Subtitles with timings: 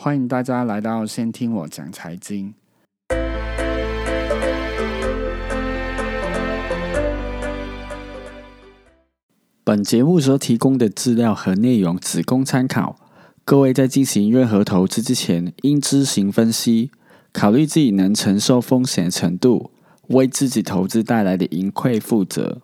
[0.00, 2.54] 欢迎大家来到先听我讲财经。
[9.64, 12.94] 本节目所提供的资料和内容只供参考，
[13.44, 16.92] 各位在进行任何投资之前应知行分析，
[17.32, 19.72] 考虑自己能承受风险程度，
[20.10, 22.62] 为自己投资带来的盈亏负责。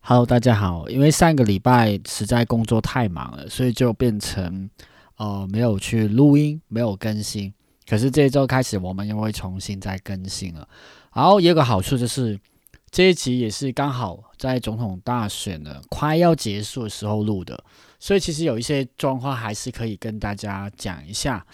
[0.00, 4.68] Hello，大家好，因为上个礼拜实在工作太忙了，所以就变成
[5.16, 7.52] 呃没有去录音，没有更新。
[7.88, 10.68] 可是这一周开始，我们又会重新再更新了。
[11.14, 12.38] 然后也有个好处就是。
[12.92, 17.62] 这一集也是刚好在总统大选呢快要结束的时候录的，
[17.98, 21.44] 所以其实有一些状况还是可以跟大家讲一下。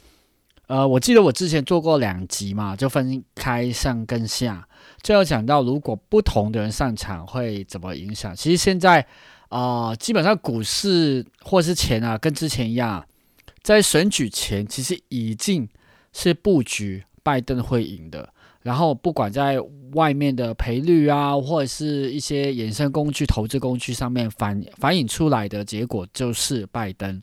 [0.69, 4.69] 呃，我记得我之前做过两集嘛，就分开上跟下，
[5.03, 8.37] 就要讲到如果不同的人上场会怎么影响。
[8.37, 9.05] 其实现在
[9.49, 13.05] 啊，基本上股市或是钱啊，跟之前一样，
[13.63, 15.69] 在选举前其实已经
[16.13, 18.33] 是布局拜登会赢的。
[18.63, 19.59] 然后不管在
[19.95, 27.21] 外面的赔率啊，或者是一些衍生工具、投资工具上面反反映出来的结果，就是拜登。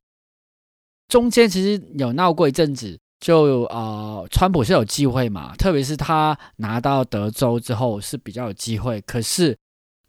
[1.07, 8.99] 中间其实有闹过一阵子，就呃，川普是有机会嘛，特别是他拿到德州之后是比较有机会。
[9.01, 9.57] 可是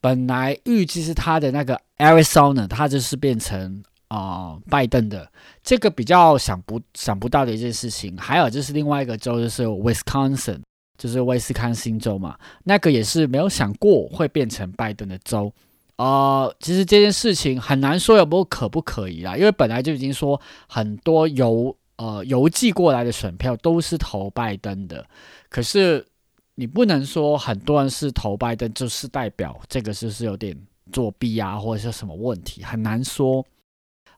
[0.01, 5.27] 本来预计是他的那个 Arizona，他就是变成啊拜登的，
[5.64, 8.14] 这个比较想不想不到的一件事情。
[8.19, 10.61] 还有就是另外一个州就是 Wisconsin。
[10.98, 15.50] 就是威斯康星州嘛，那个也是没有想过会变成拜登的州。
[15.97, 25.02] 呃，其实这件事情很难说有没有可不可以啦，因为本来就已经说很多邮呃邮寄过来的选票都是投拜登的，
[25.48, 26.06] 可是
[26.55, 30.55] 你不能说很多人是投拜登就是代表这个是是有点
[30.92, 33.42] 作弊啊，或者是什么问题，很难说。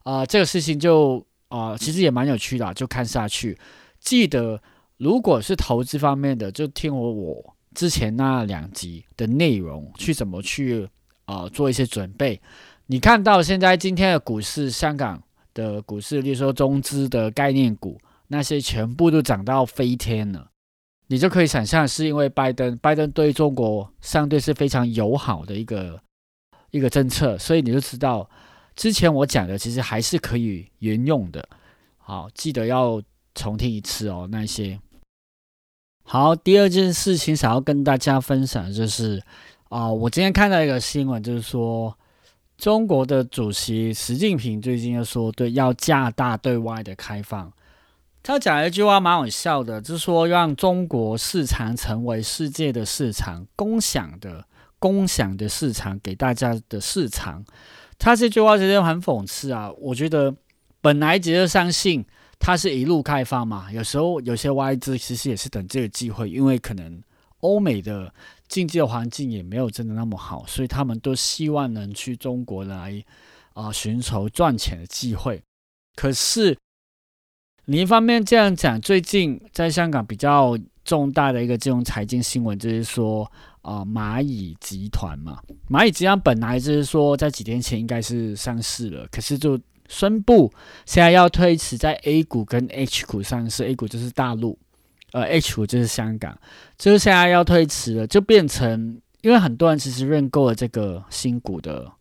[0.03, 3.57] 啊，这个事情就啊，其实也蛮有趣的，就看下去，
[3.99, 4.61] 记得。
[4.97, 10.87] 如果是投资方面的，就听我我之前那两集的内容去怎么去
[11.25, 12.39] 呃做一些准备。
[12.85, 15.21] 你看到现在今天的股市，香港
[15.53, 20.47] 的股市，例如说中资的概念股，那些全部都涨到飞天了，
[21.07, 25.99] 你就可以想象是因为拜登，拜登对中国相对是非常友好的一个
[26.69, 28.29] 一个政策，所以你就知道
[28.75, 31.47] 之前我讲的其实还是可以沿用的。
[31.97, 33.01] 好，记得要
[33.33, 34.79] 重听一次哦，那些。
[36.03, 39.23] 好，第二件事情想要跟大家分享的就是，
[39.69, 41.97] 啊，我今天看到一个新闻，就是说
[42.57, 47.51] 中国的主席习近平最近又说，对，要加大对外的开放。
[48.21, 54.45] 他讲了一句话蛮好笑的，就是说让中国市场成为世界的市场，共享的、
[54.79, 57.45] 共享的市场，给大家的市场。
[57.97, 60.35] 他这句话其实很讽刺啊，我觉得
[60.81, 62.05] 本来只是相信。
[62.45, 63.71] 它是一路开放嘛？
[63.71, 67.01] 有时候有些外资其实也是等这个机会，因为可能
[67.39, 68.13] 欧美的
[68.49, 73.01] 经济环境也没有真的那么好，所以他们都希望能去中国来
[73.53, 75.41] 啊寻求赚钱的机会。
[75.95, 76.57] 可是
[77.63, 83.31] 另一方面这样讲，最近在香港比较重大的一个金融财经新闻就是说
[83.63, 89.59] 啊蚂蚁集团嘛，蚂蚁集团本来就是说在几天前应该是上市了，可是就。
[89.89, 90.51] 宣布
[90.85, 94.57] 现在要推迟在 A 股跟 H 股上市，A 股就是大陆，
[95.11, 96.35] 呃，H 股就是香港，
[96.79, 101.91] 就是现在要推迟了，就变成因为很多人其实认购了这个新股的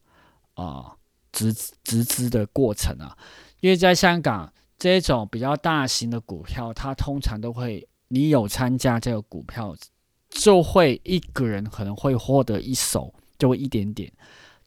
[0.55, 0.95] 啊
[1.33, 1.53] 直
[1.83, 3.15] 直资的过程啊，
[3.61, 9.77] 因为在香港这种比较大型的股票，它通常都会你有参加这个股票，
[10.33, 14.13] 就会一个人可能会获得一手，就会一点点。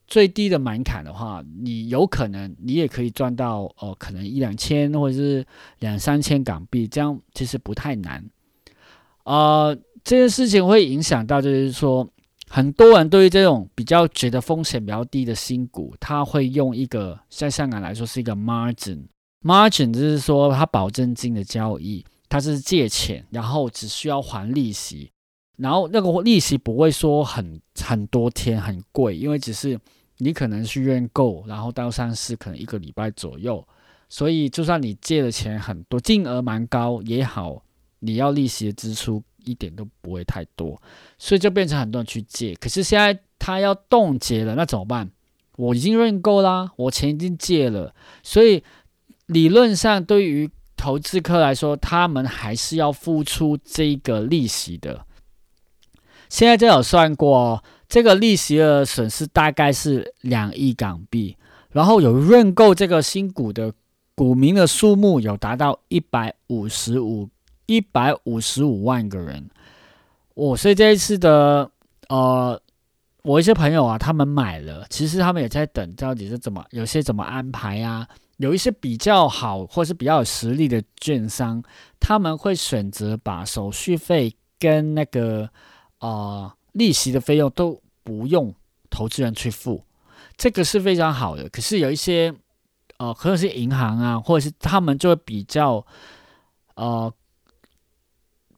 [0.07, 5.43] 最低的门槛的话，你有可能你也可以赚到哦，可能一两千或者是
[5.79, 8.23] 两三千港币，这样其实不太难。
[9.23, 12.07] 呃，这件事情会影响到，就是说
[12.47, 25.09] 很多人对于这种比较觉得风险比较低的新股，他会用一个在香港来说是一个 margin，margin 就是说它保证金的交易，它是借钱，然后只需要还利息。
[25.57, 29.80] 然后那个利息不会说很很多天很贵，因为只是
[30.18, 33.66] 你可能去认购，然后到上市可能一个礼拜左右，
[34.10, 37.63] 所以就算你借的钱很多，金额蛮高也好，
[38.00, 40.81] 你要利息的支出一点都不会太多，
[41.18, 42.54] 所以就变成很多人去借。
[42.56, 45.10] 可是现在他要冻结了，那怎么办？
[45.57, 48.62] 我已经认购啦，我钱已经借了，所以
[49.28, 55.06] 理论上对于投资客来说，他们还是要付出这个利息的。
[56.35, 61.37] 现在就有算过，这个利息的损失大概是两亿港币。
[61.71, 63.71] 然后有认购这个新股的
[64.15, 67.29] 股民的数目有达到一百五十五
[67.67, 69.49] 一百五十五万个人。
[70.33, 71.71] 我所以这一次的
[72.09, 72.61] 呃，
[73.21, 78.05] 我一些朋友啊，他们买了，其实他们也在等到底是怎么，有些怎么安排啊？
[78.39, 81.63] 有一些比较好或是比较有实力的券商，
[81.97, 85.49] 他们会选择把手续费跟那个
[86.06, 88.54] 呃利息的费用都不用
[88.90, 89.84] 投资人去付，
[90.38, 91.50] 这个是非常好的。
[91.50, 92.34] 可是有一些。
[92.98, 95.86] 呃，可能是银行啊，或者是他们就会比较，
[96.75, 97.13] 呃，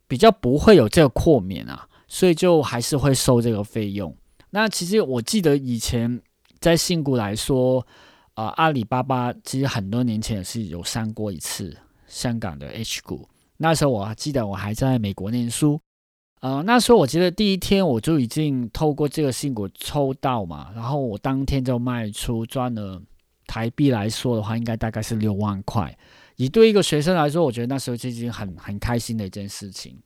[0.08, 4.16] 比较不会有这个豁免啊，所以就还是会收这个费用。
[4.52, 6.22] 那其实我记得以前
[6.60, 7.84] 在新股来说，
[8.36, 13.28] 呃，阿里巴巴其实很多年前也是有上过一次香港的 H 股。
[13.58, 15.82] 那时候我还记得我还在美国念书，
[16.42, 23.02] 呃，那时候我记得第一天我就已经透过这个信股抽到嘛，然后我当天就卖出赚了。
[23.50, 25.98] 台币来说的话，应该大概是六万块。
[26.36, 29.98] 以对一个学生来说，我觉得那时候就已经很很开心的一件事情。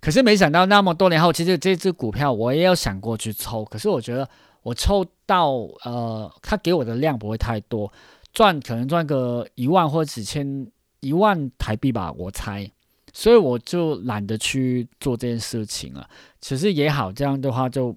[0.00, 4.26] 可是没想到那么多年后，其实这只股票我也有想过去抽，可是我觉得
[4.62, 5.50] 我抽到
[5.84, 7.92] 呃，他给我的量不会太多，
[8.32, 10.66] 赚可能赚个一万或几千
[11.00, 12.70] 一万台币吧，我猜。
[13.14, 16.06] 所以我就懒得去做这件事情了。
[16.40, 17.96] 其实也好，这样的话就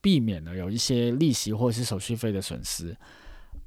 [0.00, 2.96] 避免了有一些利息或者是手续费的损失。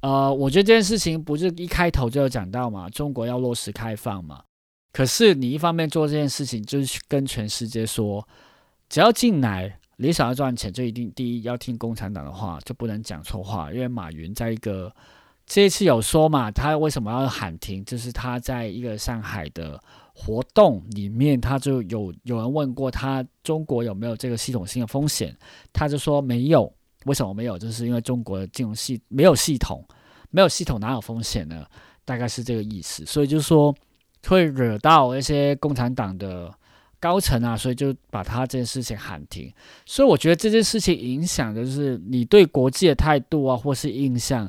[0.00, 4.42] 呃，我觉得这件事情不是一开头就有讲到嘛，中国要落实开放嘛。
[4.92, 8.26] 可是你一方面做这件事情，就是跟全世界说，
[8.88, 13.72] 只要进来，你想要赚钱，就一定第一要听共产党的话，就不能讲错话。
[13.72, 14.94] 因为马云在一个
[15.46, 17.84] 这一次有说嘛，他为什么要喊停？
[17.84, 19.80] 就是他在一个上海的
[20.14, 25.36] 活动里面，他就有有人问过他中国有没有这个系统性的风险，
[25.72, 26.72] 他就说没有。
[27.06, 27.58] 为什么没有？
[27.58, 29.84] 就是因为中国的金融系没有系统，
[30.30, 31.66] 没有系统哪有风险呢？
[32.04, 33.04] 大概是这个意思。
[33.04, 33.74] 所以就是说
[34.28, 36.48] 会惹到那些共产党的
[37.00, 39.52] 高层啊，所以就把他这件事情喊停。
[39.84, 44.48] 所以我觉得这件事情影响的就是你对国际的态度啊，或是印象，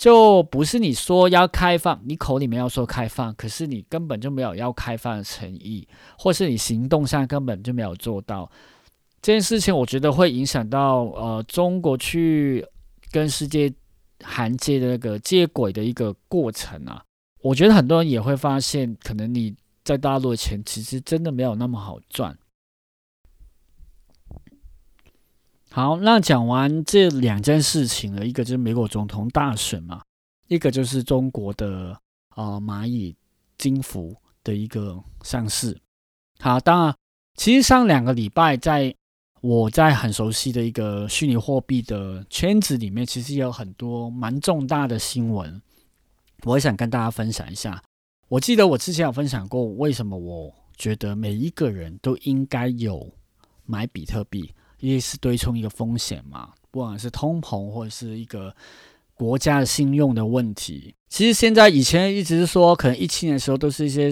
[0.00, 5.86] 就不是你说要开放，你口里面要说开放，可是你根本就没有要开放的诚意，
[6.16, 8.50] 或是你行动上根本就没有做到。
[9.20, 12.66] 这件事情，我觉得会影响到呃中国去
[13.10, 13.70] 跟世界
[14.26, 17.02] 衔接的那个接轨的一个过程啊。
[17.42, 19.54] 我觉得很多人也会发现，可能你
[19.84, 22.34] 在大陆的钱其实真的没有那么好赚。
[25.72, 30.02] 好，那讲完这两件事情了，一个就是美国总统大选嘛，
[30.48, 31.98] 一个就是中国的
[32.30, 33.16] 啊蚂蚁
[33.56, 35.78] 金服的一个上市。
[36.38, 36.94] 好，当然，
[37.36, 38.94] 其实上两个礼拜在。
[39.42, 45.62] 我在很熟悉的一个虚拟货币的圈子里面，其实有很多蛮重大的新闻，
[46.44, 47.82] 我想跟大家分享一下。
[48.28, 53.10] 我记得我之前有分享过，为什么我觉得每一个人都应该有
[53.64, 58.54] 买比特币，因为是对冲一个风险嘛，不管是通膨或者是一个
[59.14, 60.94] 国家的信用的问题。
[61.08, 64.10] 其实现在以前一直是说，可能一七年的时候都是一些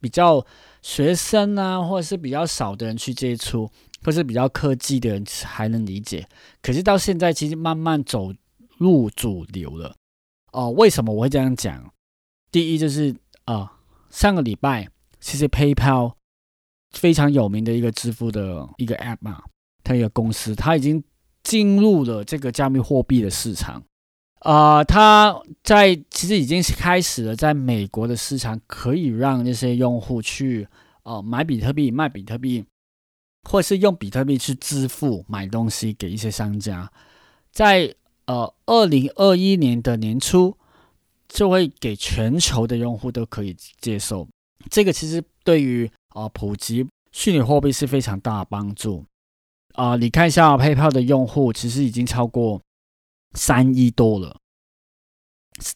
[0.00, 0.44] 比较
[0.82, 3.70] 学生啊，或者是比较少的人去接触。
[4.02, 6.26] 或是比较科技的人还能理解，
[6.62, 8.32] 可是到现在其实慢慢走
[8.78, 9.94] 入主流了。
[10.52, 11.92] 哦，为什么我会这样讲？
[12.50, 13.14] 第一就是
[13.44, 13.70] 啊，
[14.08, 14.88] 上个礼拜
[15.20, 16.14] 其实 PayPal
[16.92, 19.42] 非常有名的一个支付的一个 App 嘛，
[19.82, 21.02] 它一个公司，它已经
[21.42, 23.82] 进入了这个加密货币的市场。
[24.40, 30.66] 啊，它在其实已经开始了在美国的市场，可以让那些用户去
[31.02, 32.64] 哦买比特币、卖比特币。
[33.48, 36.92] 或是用比特币去支付买东西给一些商家，
[37.50, 37.92] 在
[38.26, 40.54] 呃二零二一年的年初，
[41.26, 44.28] 就会给全球的用户都可以接受。
[44.68, 49.02] 这个其实对于啊普及虚拟货币是非常大的帮助。
[49.74, 52.60] 啊，你看一下 PayPal 的用户其实已经超过
[53.32, 54.36] 三亿多了，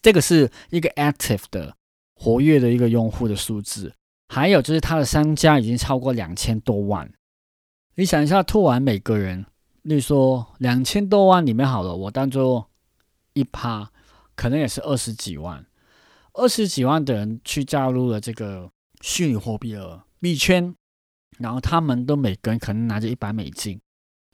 [0.01, 1.75] 这个是一个 active 的
[2.13, 3.93] 活跃的一个用户的数字。
[4.27, 7.11] 还有就是它的商家已经超过两千多万。
[7.93, 9.45] 你想一下，突完每个人，
[9.83, 12.69] 例如说两千多万里面好了，我当做
[13.33, 13.91] 一趴，
[14.35, 15.65] 可能也是二十几万，
[16.33, 18.69] 二十几万的人去加入了这个
[19.01, 20.75] 虚拟货币的币圈，
[21.37, 23.79] 然后他们都每个人可能拿着一百美金，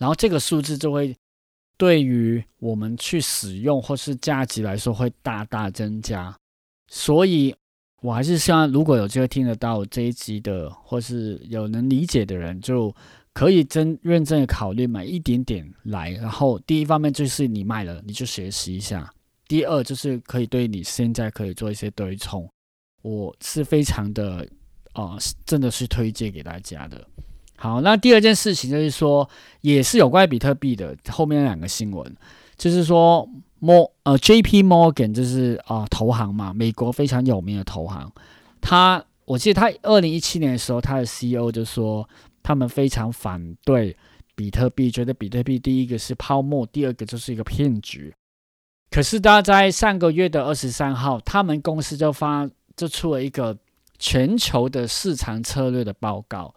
[0.01, 1.15] 然后这个数字就会
[1.77, 6.35] 对于我们去使用或是价值来说会大大增加，
[6.87, 7.55] 所以
[8.01, 12.93] 我还是希望如果有机会听得到这一集的，或是有能理解的人就。
[13.33, 19.09] 可以真认真的考虑买一点点来，然后第一方面就是你卖了，你就学习一下；
[19.47, 22.45] 第二就是可以对你现在可以做一些对冲，
[23.03, 24.45] 我是非常的
[24.91, 27.07] 啊，真的是推荐给大家的。
[27.61, 29.29] 好，那第二件事情就是说，
[29.61, 32.11] 也是有关比特币的后面两个新闻，
[32.57, 38.11] 就是说摩呃 J P Morgan 就是啊投行嘛，美国非常有名的投行，
[38.59, 42.09] 他我记得他二零一七年的时候，他的 C E O 就说
[42.41, 43.95] 他们非常反对
[44.35, 48.11] 比特币，觉得比特币第一个是泡沫，第二个就是一个骗局。
[48.89, 53.55] 可是他在上个月的二十三号，他们公司就发就出了一个
[53.99, 56.51] 全球的市场策略的报告，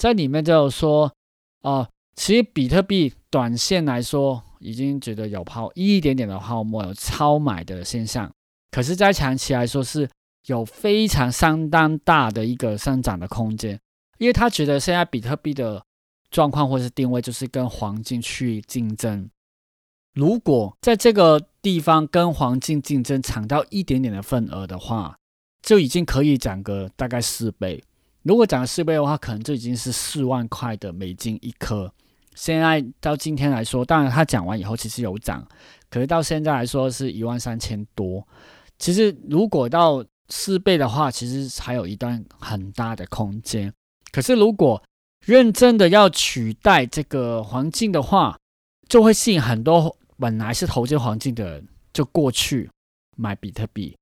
[0.00, 1.12] 在里面就有说，
[1.60, 8.32] 哦，其实比特币短线来说已经觉得有泡一点点的泡沫，有超买的现象。
[8.70, 10.08] 可是，在长期来说是
[10.46, 13.78] 有非常相当大的一个上涨的空间，
[14.16, 15.84] 因为他觉得现在比特币的
[16.30, 19.28] 状况或是定位就是跟黄金去竞争。
[20.14, 25.14] 如果在这个地方跟黄金竞争抢到一点点的份额的话，
[25.60, 27.84] 就已经可以涨个大概四倍。
[28.30, 31.92] 如果涨四倍的话，可能就已经是四万块的美金一颗。
[32.36, 35.44] 现在到今天来说，当然他讲完以后其实有涨，
[35.90, 38.24] 可是到现在来说是一万三千多。
[38.78, 43.72] 其实如果到四倍的话，其实还有一段很大的空间。
[44.12, 44.80] 可是如果
[45.26, 48.38] 认真的要取代这个黄金的话，
[48.88, 49.96] 就会吸引很多。
[50.20, 52.70] 本来是投资黄金的人，就过去
[53.16, 53.96] 买比特币，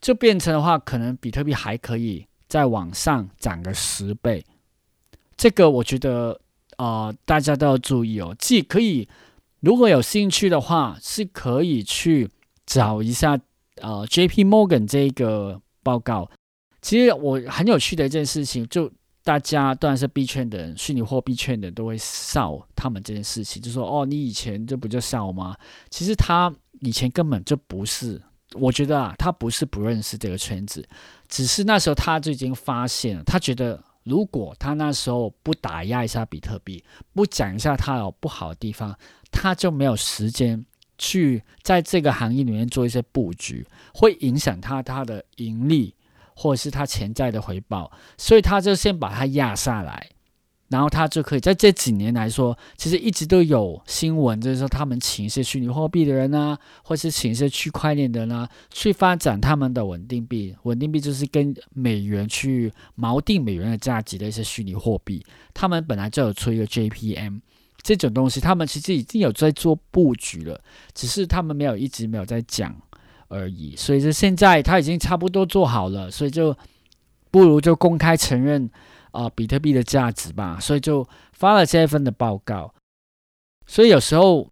[0.00, 4.46] 就变成的话，可能比特币还可以再往上涨个十倍。
[5.36, 6.40] 这个我觉得
[6.76, 8.32] 啊，大家都要注意哦。
[8.38, 9.08] 既可以，
[9.58, 12.30] 如果有兴趣的话，是可以去
[12.64, 13.36] 找一下
[13.80, 14.44] 呃 J.P.
[14.44, 16.30] Morgan 这个报告。
[16.80, 18.88] 其实我很有趣的一件事情就。
[19.26, 25.56] 大家当然是币圈的人，虚拟货币圈的人都会笑他们这件事情，就说：“哦，你以前这不就笑吗？”
[25.88, 28.20] 其实他以前根本就不是，
[28.52, 30.86] 我觉得啊，他不是不认识这个圈子，
[31.34, 38.96] 只是那时候他就已经发现了，他觉得如果他那时候不打压一下比特币，不讲一下它有不好的地方，
[39.32, 40.64] 他就没有时间
[40.96, 45.96] 去在这个行业里面做一些布局，会影响他他的盈利。
[46.36, 50.10] 或者是他潜在的回报，所以他就先把它压下来，
[50.68, 60.54] 然后他就可以在这几年来说，其实一直都有新闻，就是说他们请一些虚拟货币的人啊，或是请一些区块链的人呢，去发展他们的稳定币。
[60.62, 65.24] 稳定币就是跟美元去锚定美元的价值的一些虚拟货币。
[65.52, 67.40] 他们本来就有出一个 JPM
[67.82, 70.60] 这种东西，他们其实已经有在做布局了，
[70.94, 72.74] 只是他们没有一直没有在讲。
[73.28, 76.56] 而已，所以说现在他已经差不多做好了，所以就
[77.32, 78.70] 不如就公开承认
[79.14, 82.74] 啊比特币的价值吧，所以就发了这份的报告。
[83.66, 84.50] 所以有时候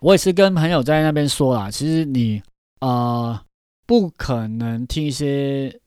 [0.00, 2.40] 我也是跟朋友在那边说啦，其实你
[2.78, 3.44] 啊
[3.84, 5.80] 不可能听一些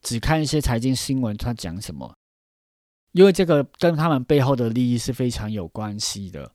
[0.00, 2.14] 只看一些财经新闻他讲什么，
[3.12, 6.50] 因为这个跟他们背后的利益是非常有关系的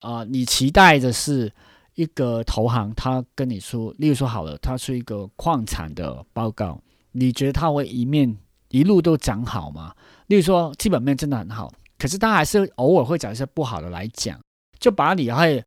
[0.00, 0.24] 啊。
[0.24, 1.52] 你期待的是。
[1.96, 6.78] 一个投行，他跟你说，例如说好了，他出一个矿产的报告，
[7.12, 8.36] 你觉得他会一面
[8.68, 9.94] 一路都讲好吗？
[10.26, 14.40] 例如说基本面真的很好，可是他还是偶尔会讲一些不好的来讲，
[14.78, 15.62] 就把你会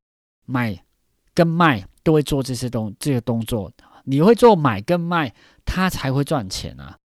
[0.46, 0.78] 买
[1.34, 3.72] 跟卖都会做这些动这些动作，
[4.04, 5.34] 你会做买跟卖，
[5.66, 6.98] 他才会赚钱啊。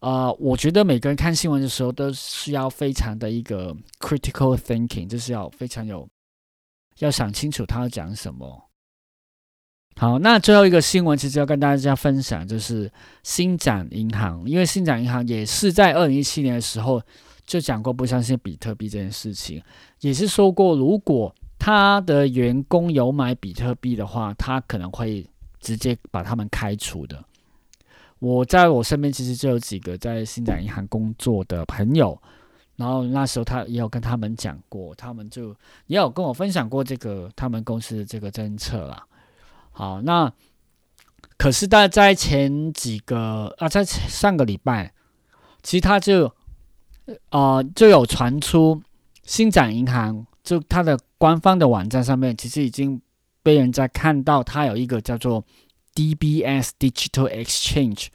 [0.00, 6.08] 呃，我觉得每个人看新闻的时候都需要非常的一个 critical thinking，就是要非常有。
[6.98, 8.70] 要想清楚他要讲什么。
[9.96, 12.90] 好，那最后一个新闻其实要跟大家分享，就是
[13.22, 17.00] 新展银行，因为新展银行也是在二零一七年的时候
[17.46, 19.62] 就讲过不相信比特币这件事情，
[20.00, 25.24] 也是说过如果他的员工有买比特币的话，他可能会
[25.60, 27.22] 直接把他们开除的。
[28.18, 32.20] 我在我身边其实就有几个在新展银行工作的朋友。
[32.74, 35.54] 然后那时候他也有跟他们讲过，他们就
[35.86, 39.04] 也有跟我分享过这个他们公司的这个政策啦。
[39.72, 40.32] 好，那
[41.36, 44.92] 可是大家在前几个啊，在上个礼拜，
[45.62, 46.32] 其实他就
[47.30, 48.80] 啊就有传出
[49.24, 53.00] 新展银行就它的官方的网站上面，其实已经
[53.42, 55.44] 被人家看到，它有一个叫做
[55.94, 58.08] DBS Digital Exchange，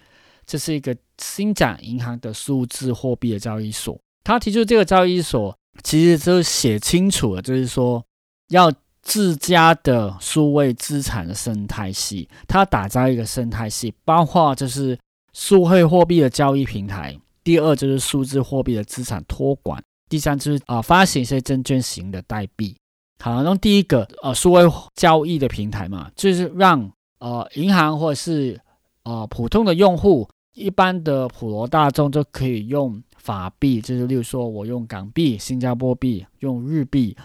[0.46, 4.00] 这是一个新展银行的数字货币的交易所。
[4.24, 8.06] 他提出这个交易所，其实就写清楚了，就是说
[8.50, 8.72] 要
[9.08, 15.00] 自家的数位资产的生态系，它打造一个生态系，包括就是
[15.32, 22.76] 数位货币的交易平台，第二就是数字货币的资产托管，第三就是啊发行一些证券型的代币。
[23.24, 24.64] 好，那第一个呃数位
[24.96, 28.60] 交易的平台嘛，就是让呃银行或者是
[29.04, 37.16] 呃普通的用户一般的普罗大众就可以用法币，就是例如说我用港币、新加坡币、用日币，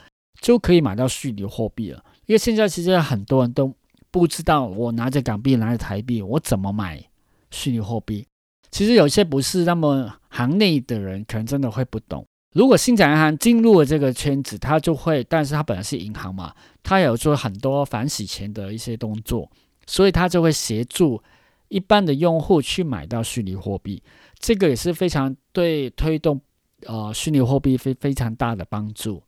[0.43, 2.05] 就可以买到虚拟货币了。
[2.27, 3.73] 因为现在其实很多人都
[4.11, 7.03] 不知道，我拿着港币、拿着台币，我怎么买
[7.51, 8.27] 虚拟货币？
[8.71, 12.27] 其实有些不是那么行内的人，可能真的会不懂。
[12.55, 19.51] 如果新展银行进入了这个圈子，它就会，但是它本来是银行嘛，它有做很多反洗钱的一些动作，
[19.87, 21.23] 所以它就会协助
[21.69, 24.03] 一般的用户去买到虚拟货币，
[24.39, 26.39] 这个也是非常对推动
[26.87, 29.23] 呃虚拟货币非非常大的帮助。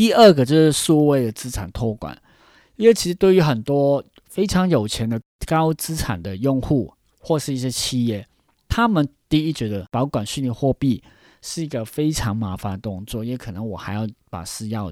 [0.00, 2.16] 第二个就是数位的资产托管，
[2.76, 8.26] 因为其实对于很多非常有钱的高资产的用户或是一些企业，
[8.66, 11.04] 他们第一觉得保管虚拟货币。
[11.42, 14.90] 是一个非常麻烦的动作，因为可能我还要把私钥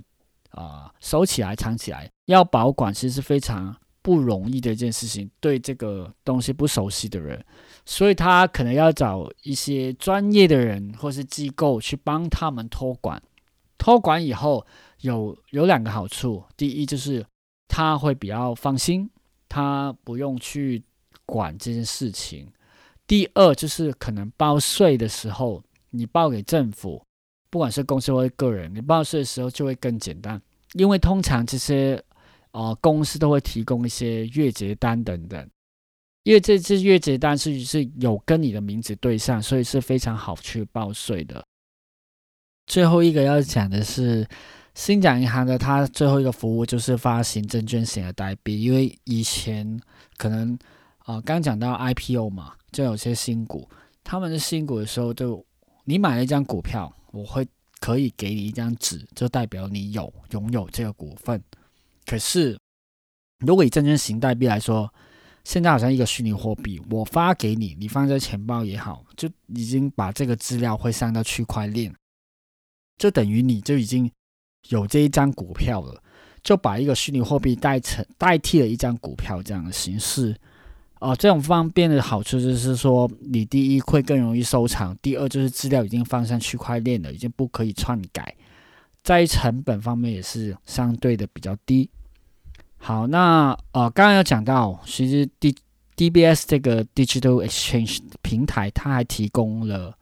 [0.50, 5.30] 啊收起来、藏起来，要保管，其实是非常不容易的一件事情。
[5.40, 7.42] 对这个东西不熟悉的人，
[7.86, 13.22] 所以他可能要找一些专业的人或是机构去帮他们托管。
[13.76, 14.66] 托管以后
[15.00, 17.24] 有有两个好处，第一就是
[17.66, 19.08] 他会比较放心，
[19.48, 20.82] 他不用去
[21.26, 22.46] 管这件事情；
[23.06, 25.62] 第二就是可能报税的时候。
[25.90, 27.02] 你报给政府，
[27.48, 30.38] 不管是公司或个人，你报税的时候就会更简单，
[30.74, 31.98] 因为通常这些
[32.50, 35.50] 呃公司都会提供一些月结单等等，
[36.24, 41.42] 因为这次月结单是是有跟你的名字对上，所以是非常好去报税的。
[42.66, 44.28] 最后一个要讲的是，
[44.78, 49.78] 新港银行的它最后一个服务就是发行证券型的代币，因为以前
[50.16, 50.56] 可能
[50.98, 53.68] 啊刚讲到 IPO 嘛，就有些新股，
[54.04, 55.44] 他们是新股的时候就。
[55.84, 57.48] 你买了一张股票，我会
[57.80, 61.42] 可以给你一张纸，就代表你有拥有这个股份。
[62.04, 62.58] 可是，
[63.38, 64.92] 如果以证券型代币来说，
[65.44, 71.90] 现在好像一个虚拟货币，我发给你，你放在钱包也好，就已经把这个资料会上到区块链，
[72.98, 74.10] 就等于你就已经
[74.68, 76.02] 有这一张股票了，
[76.42, 80.36] 就把一个虚拟货币代成代替了一张股票这样的形式。
[81.00, 88.34] 哦，这种方便的好处就是说，你第一会更容易收藏，第二就是资料已经放上区块链了，已经不可以篡改，
[89.04, 91.88] 在成本方面也是相对的比较低。
[92.78, 95.54] 好，那呃，刚刚有讲到，其实 D
[95.94, 99.96] D B S 这个 Digital Exchange 平台，它还提供了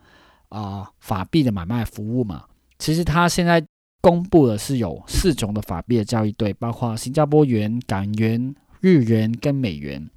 [0.49, 2.45] 啊法币的买卖服务嘛。
[2.79, 3.63] 其实它现在
[4.07, 10.09] 公布的是有四种的法币的交易对，包括新加坡元、港元、日元跟美元。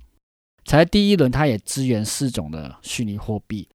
[0.64, 3.68] 才第一轮，它也支援四种的虚拟货币，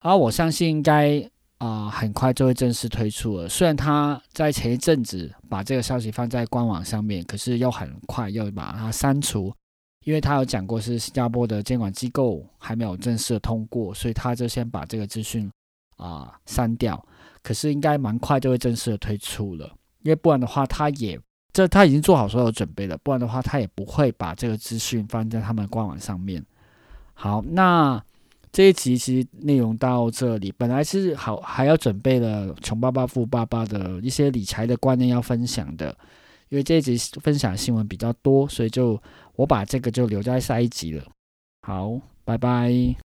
[0.00, 3.48] 而我相信应该啊很快就会正式推出了。
[3.48, 9.50] 虽然它在前一阵子把这个消息放在官网上面，可是又很快又把它删除，
[10.04, 15.50] 因为他有讲过是新加坡的监管机构还没有正式通过，所以他就先把这个资讯
[15.96, 17.02] 啊删掉。
[17.42, 19.66] 可是应该蛮快就会正式的推出了，
[20.02, 21.18] 因为不然的话，他也。
[21.54, 26.42] 这他已经做好所有准备了，不然的话他也不会把这个资讯放在他们官网上面。
[27.12, 28.02] 好，那
[28.50, 35.94] 这一集其实内容到这里，本来是好还要准备了穷爸爸富爸爸的一些理财的观念要分享的，
[36.48, 38.98] 因为这一集分享新闻比较多，所以就
[39.36, 41.04] 我把这个就留在下一集了。
[41.66, 43.11] 好，拜拜。